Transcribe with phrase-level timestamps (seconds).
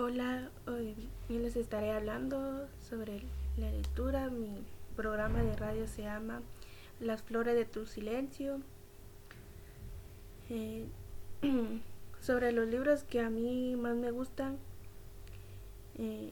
[0.00, 0.94] Hola, hoy
[1.28, 3.20] les estaré hablando sobre
[3.56, 4.30] la lectura.
[4.30, 6.40] Mi programa de radio se llama
[7.00, 8.60] Las flores de tu silencio.
[10.50, 10.86] Eh,
[12.20, 14.58] sobre los libros que a mí más me gustan,
[15.96, 16.30] eh,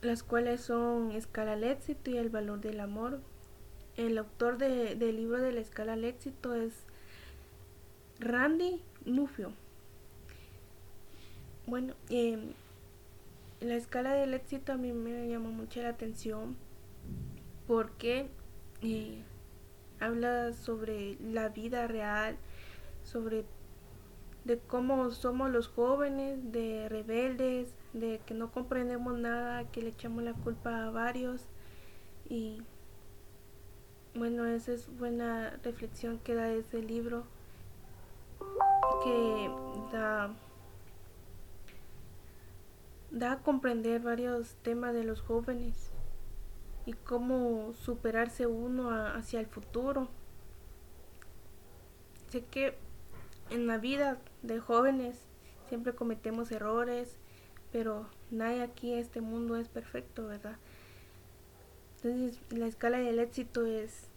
[0.00, 3.18] las cuales son Escala al éxito y El valor del amor.
[3.96, 6.72] El autor del libro de la Escala al éxito es
[8.20, 9.52] Randy Nufio.
[11.66, 12.54] Bueno, eh,
[13.62, 16.56] la escala del éxito a mí me llamó mucho la atención
[17.66, 18.28] porque
[18.82, 19.22] eh,
[20.00, 22.36] habla sobre la vida real,
[23.04, 23.44] sobre
[24.44, 30.24] de cómo somos los jóvenes, de rebeldes, de que no comprendemos nada, que le echamos
[30.24, 31.46] la culpa a varios.
[32.28, 32.62] Y
[34.14, 37.24] bueno, esa es buena reflexión que da ese libro
[39.04, 39.50] que
[39.92, 40.34] da
[43.12, 45.90] da a comprender varios temas de los jóvenes
[46.86, 50.08] y cómo superarse uno hacia el futuro.
[52.30, 52.74] Sé que
[53.50, 55.20] en la vida de jóvenes
[55.68, 57.18] siempre cometemos errores,
[57.70, 60.56] pero nadie aquí en este mundo es perfecto, ¿verdad?
[61.96, 64.08] Entonces la escala del éxito es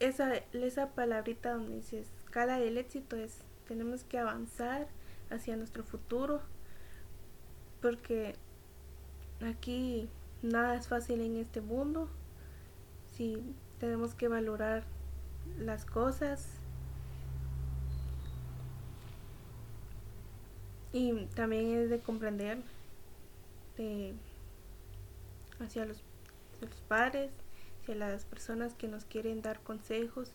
[0.00, 4.88] esa, esa palabrita donde dice escala del éxito es tenemos que avanzar
[5.30, 6.42] hacia nuestro futuro
[7.86, 8.34] porque
[9.48, 10.08] aquí
[10.42, 12.08] nada es fácil en este mundo.
[13.16, 13.40] Si
[13.78, 14.82] tenemos que valorar
[15.56, 16.48] las cosas
[20.92, 22.58] y también es de comprender
[25.60, 26.02] hacia los,
[26.60, 27.30] los padres,
[27.82, 30.32] hacia las personas que nos quieren dar consejos,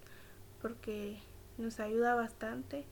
[0.62, 1.20] porque
[1.58, 2.86] nos ayuda bastante.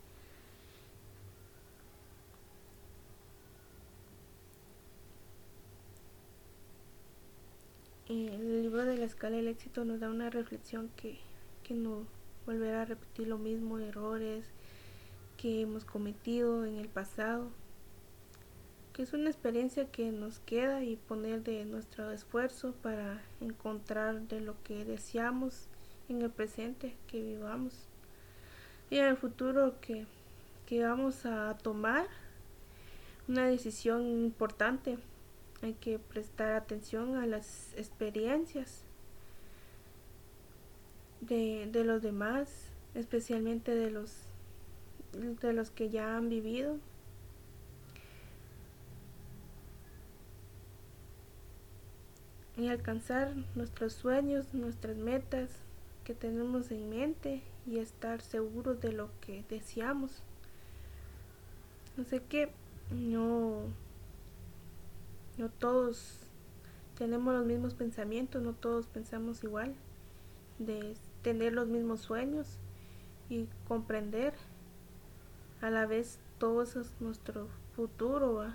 [8.10, 11.20] El libro de la escala del éxito nos da una reflexión que,
[11.64, 12.08] que no
[12.48, 14.46] volverá a repetir lo mismo, errores
[15.38, 17.52] que hemos cometido en el pasado,
[18.94, 24.42] que es una experiencia que nos queda y poner de nuestro esfuerzo para encontrar de
[24.42, 25.68] lo que deseamos
[26.10, 27.88] en el presente que vivamos
[28.90, 30.08] y en el futuro que,
[30.66, 32.08] que vamos a tomar
[33.28, 34.98] una decisión importante
[35.62, 38.84] hay que prestar atención a las experiencias
[41.22, 42.50] de, de los demás,
[42.96, 44.14] especialmente de los,
[45.14, 46.78] de los que ya han vivido.
[52.58, 55.50] Y alcanzar nuestros sueños, nuestras metas
[56.04, 60.12] que tenemos en mente y estar seguros de lo que deseamos.
[61.96, 62.50] No sé qué,
[62.92, 63.64] no
[65.40, 66.20] no todos
[66.98, 69.74] tenemos los mismos pensamientos, no todos pensamos igual,
[70.60, 72.58] de tener los mismos sueños
[73.30, 74.34] y comprender
[75.62, 78.54] a la vez todo eso es nuestro futuro,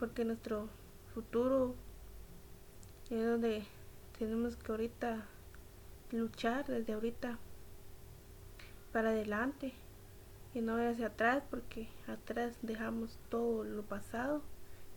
[0.00, 0.68] porque nuestro
[1.14, 1.76] futuro
[3.08, 3.62] es donde
[4.18, 5.26] tenemos que ahorita
[6.10, 7.38] luchar desde ahorita
[8.92, 9.74] para adelante
[10.54, 14.42] y no hacia atrás porque atrás dejamos todo lo pasado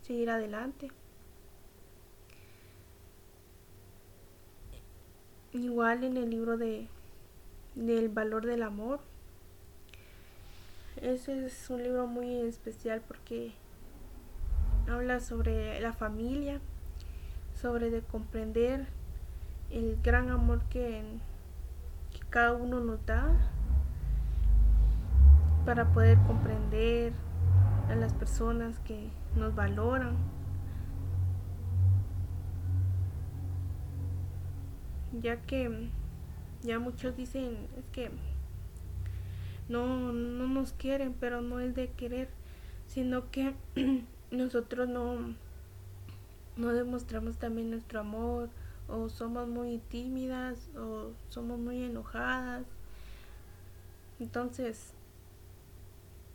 [0.06, 0.90] seguir adelante.
[5.52, 6.88] Igual en el libro de
[7.74, 9.00] del valor del amor.
[11.00, 13.52] Ese es un libro muy especial porque
[14.88, 16.60] habla sobre la familia,
[17.52, 18.86] sobre de comprender
[19.70, 21.02] el gran amor que,
[22.12, 23.26] que cada uno nos da
[25.66, 27.12] para poder comprender
[27.88, 30.16] a las personas que nos valoran.
[35.20, 35.88] Ya que
[36.62, 38.10] ya muchos dicen es que
[39.68, 42.28] no, no nos quieren, pero no es de querer,
[42.86, 43.54] sino que
[44.30, 45.34] nosotros no,
[46.56, 48.50] no demostramos también nuestro amor,
[48.88, 52.64] o somos muy tímidas, o somos muy enojadas.
[54.20, 54.92] Entonces,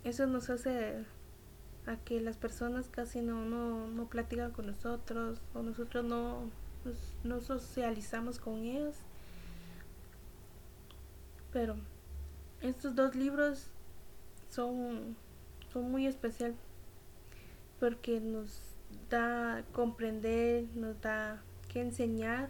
[0.03, 1.05] eso nos hace
[1.85, 6.49] a que las personas casi no, no, no platican con nosotros o nosotros no,
[7.23, 8.95] no socializamos con ellos.
[11.51, 11.75] Pero
[12.61, 13.67] estos dos libros
[14.49, 15.15] son,
[15.73, 16.55] son muy especial
[17.79, 18.61] porque nos
[19.09, 22.49] da comprender, nos da que enseñar.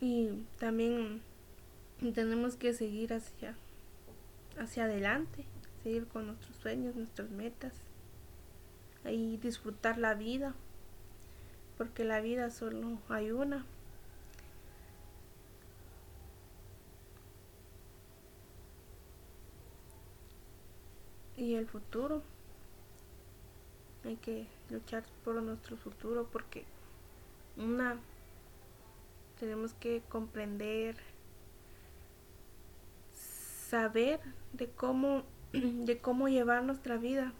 [0.00, 1.22] Y también
[2.10, 3.54] Tenemos que seguir hacia,
[4.58, 5.44] hacia adelante,
[5.84, 7.72] seguir con nuestros sueños, nuestras metas,
[9.04, 10.52] y disfrutar la vida,
[11.78, 13.64] porque la vida solo hay una.
[21.36, 22.22] Y el futuro,
[24.04, 26.64] hay que luchar por nuestro futuro porque
[27.56, 27.96] una
[29.38, 30.96] tenemos que comprender
[33.72, 34.20] saber
[34.52, 35.22] de cómo
[35.52, 37.32] de cómo llevar nuestra vida.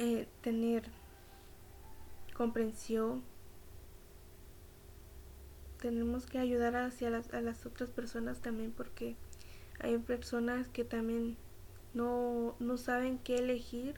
[0.00, 0.90] Eh, tener
[2.34, 3.22] comprensión.
[5.80, 9.14] Tenemos que ayudar hacia las, a las otras personas también porque
[9.78, 11.36] hay personas que también
[11.94, 13.94] no, no saben qué elegir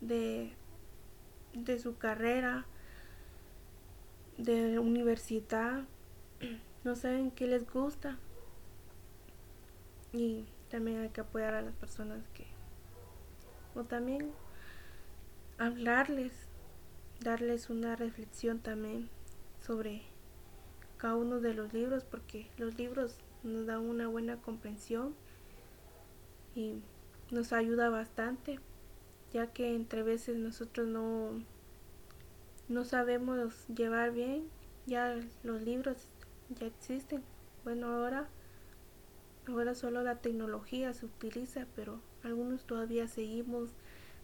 [0.00, 0.52] de,
[1.52, 2.64] de su carrera,
[4.38, 5.84] de universidad,
[6.84, 8.18] no saben qué les gusta.
[10.12, 12.46] Y también hay que apoyar a las personas que,
[13.74, 14.30] o también
[15.58, 16.32] hablarles,
[17.20, 19.08] darles una reflexión también
[19.60, 20.02] sobre
[20.98, 25.14] cada uno de los libros, porque los libros nos dan una buena comprensión
[26.54, 26.82] y
[27.30, 28.58] nos ayuda bastante
[29.32, 31.42] ya que entre veces nosotros no,
[32.68, 34.48] no sabemos llevar bien,
[34.86, 35.96] ya los libros
[36.50, 37.22] ya existen.
[37.64, 38.28] Bueno, ahora,
[39.48, 43.70] ahora solo la tecnología se utiliza, pero algunos todavía seguimos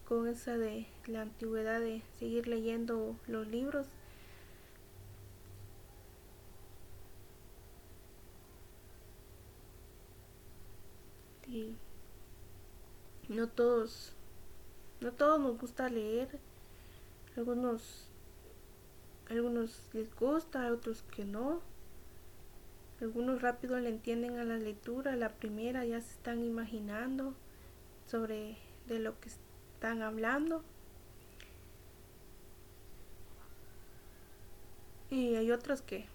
[0.06, 3.86] con esa de la antigüedad de seguir leyendo los libros.
[11.46, 11.74] Y
[13.28, 14.12] no todos
[15.00, 16.28] no todos nos gusta leer.
[17.36, 18.08] Algunos,
[19.30, 21.60] algunos les gusta, otros que no.
[23.00, 27.34] Algunos rápido le entienden a la lectura, la primera ya se están imaginando
[28.06, 28.56] sobre
[28.86, 30.64] de lo que están hablando.
[35.10, 36.06] Y hay otros que,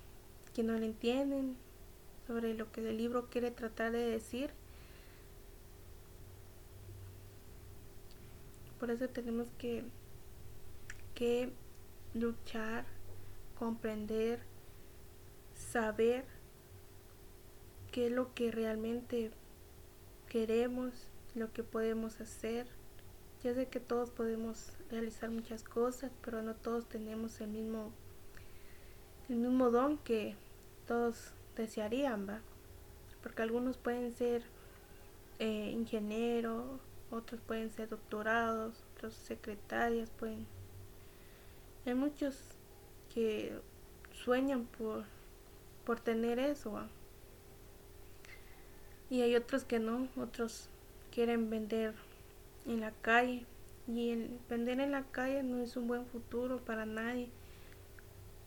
[0.53, 1.56] que no le entienden
[2.27, 4.51] sobre lo que el libro quiere tratar de decir.
[8.77, 9.85] Por eso tenemos que,
[11.15, 11.53] que
[12.13, 12.85] luchar,
[13.57, 14.41] comprender,
[15.56, 16.25] saber
[17.94, 19.30] qué es lo que realmente
[20.28, 20.92] queremos,
[21.36, 22.66] lo que podemos hacer.
[23.44, 27.92] Ya sé que todos podemos realizar muchas cosas, pero no todos tenemos el mismo,
[29.30, 30.36] el mismo don que
[30.88, 32.40] todos desearían, ¿va?
[33.22, 34.42] Porque algunos pueden ser
[35.38, 36.66] eh, ingenieros,
[37.12, 40.48] otros pueden ser doctorados, otros secretarias, pueden...
[41.86, 42.40] Hay muchos
[43.13, 43.56] que
[44.13, 45.04] sueñan por,
[45.86, 46.80] por tener eso.
[49.13, 50.69] Y hay otros que no, otros
[51.13, 51.94] quieren vender
[52.65, 53.45] en la calle.
[53.88, 57.30] Y el vender en la calle no es un buen futuro para nadie,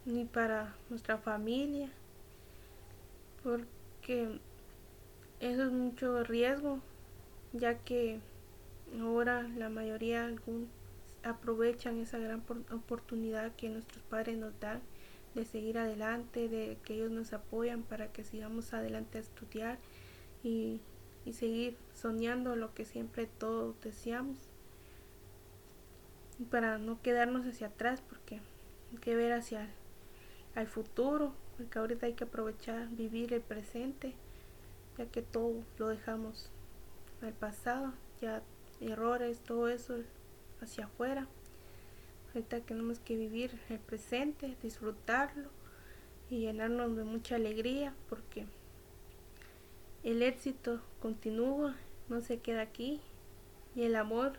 [0.06, 1.88] ni para nuestra familia,
[3.44, 4.40] porque
[5.38, 6.80] eso es mucho riesgo,
[7.52, 8.19] ya que
[9.00, 10.32] Ahora la mayoría
[11.22, 12.42] aprovechan esa gran
[12.72, 14.80] oportunidad que nuestros padres nos dan
[15.34, 19.79] de seguir adelante, de que ellos nos apoyan para que sigamos adelante a estudiar
[20.46, 20.81] y,
[21.32, 24.38] seguir soñando lo que siempre todos deseamos.
[26.38, 28.41] Y para no quedarnos hacia atrás, porque
[28.93, 29.69] hay que ver hacia
[30.55, 34.15] el futuro, porque ahorita hay que aprovechar, vivir el presente,
[34.96, 36.53] ya que todo lo dejamos
[37.22, 38.43] al pasado, ya
[38.81, 39.96] errores, todo eso
[40.60, 41.26] hacia afuera.
[42.29, 45.50] Ahorita tenemos que vivir el presente, disfrutarlo
[46.31, 48.46] y llenarnos de mucha alegría porque
[50.06, 51.75] el éxito continúa,
[52.08, 53.01] no se queda aquí
[53.75, 54.34] y el amor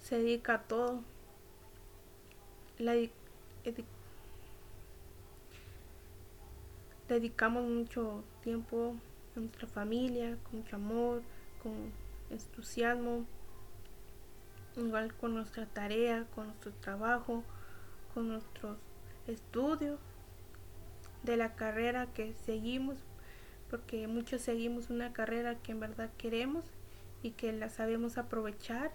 [0.00, 1.04] se dedica a todo.
[7.08, 8.96] dedicamos mucho tiempo
[9.36, 11.22] a nuestra familia, con mucho amor,
[11.62, 11.72] con
[12.30, 13.26] entusiasmo,
[14.76, 17.44] igual con nuestra tarea, con nuestro trabajo,
[18.14, 18.78] con nuestros
[19.28, 20.00] estudios
[21.22, 22.96] de la carrera que seguimos,
[23.70, 26.64] porque muchos seguimos una carrera que en verdad queremos
[27.22, 28.90] y que la sabemos aprovechar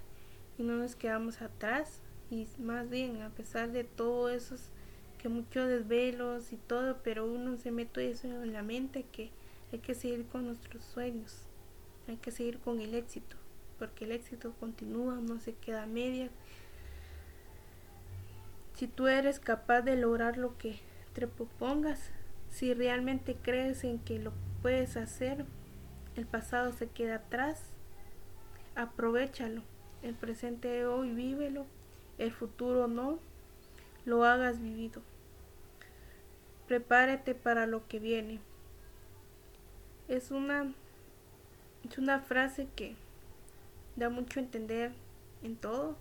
[0.57, 4.69] y no nos quedamos atrás y más bien a pesar de todo esos
[5.17, 9.31] que muchos desvelos y todo, pero uno se mete eso en la mente que
[9.71, 11.41] hay que seguir con nuestros sueños.
[12.07, 13.35] Hay que seguir con el éxito,
[13.79, 16.29] porque el éxito continúa, no se queda a media.
[18.75, 20.79] Si tú eres capaz de lograr lo que
[21.13, 22.11] te propongas,
[22.55, 24.31] Si realmente crees en que lo
[24.61, 25.43] puedes hacer,
[26.15, 27.73] el pasado se queda atrás,
[28.75, 29.61] aprovechalo.
[30.01, 31.65] El presente de hoy vívelo,
[32.17, 33.19] el futuro no,
[34.05, 35.01] lo hagas vivido.
[36.65, 38.39] Prepárate para lo que viene.
[40.07, 40.73] Es una,
[41.83, 42.95] es una frase que
[43.97, 44.93] da mucho a entender
[45.43, 45.97] en todo.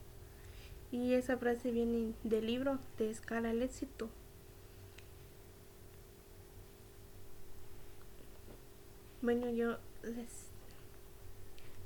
[0.93, 4.09] Y esa frase viene del libro de Escala al éxito.
[9.25, 10.51] Bueno, yo les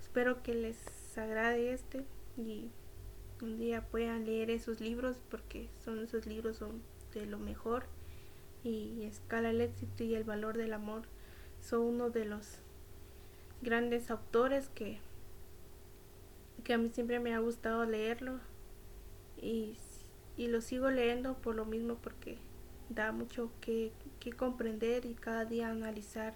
[0.03, 0.77] espero que les
[1.17, 2.05] agrade este
[2.37, 2.69] y
[3.41, 6.83] un día puedan leer esos libros porque son esos libros son
[7.15, 7.85] de lo mejor
[8.65, 11.03] y Escala el éxito y el valor del amor.
[11.63, 12.59] Son uno de los
[13.63, 14.99] grandes autores que
[16.65, 18.41] que a mí siempre me ha gustado leerlo
[19.41, 19.77] y,
[20.37, 22.37] y lo sigo leyendo por lo mismo porque
[22.89, 26.35] da mucho que, que comprender y cada día analizar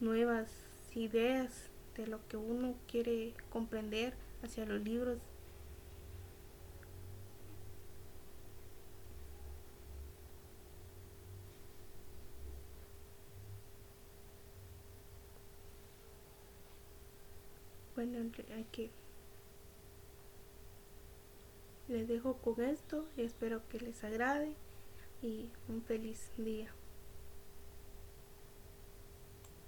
[0.00, 0.50] nuevas
[0.94, 5.18] ideas de lo que uno quiere comprender hacia los libros.
[17.94, 18.90] Bueno hay que
[21.88, 24.54] les dejo con esto y espero que les agrade
[25.22, 26.72] y un feliz día